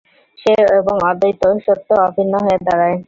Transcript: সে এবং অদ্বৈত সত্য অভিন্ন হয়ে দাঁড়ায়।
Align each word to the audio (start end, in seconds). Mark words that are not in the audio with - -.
সে 0.39 0.53
এবং 0.77 0.95
অদ্বৈত 1.09 1.41
সত্য 1.65 1.89
অভিন্ন 2.07 2.33
হয়ে 2.45 2.59
দাঁড়ায়। 2.67 2.97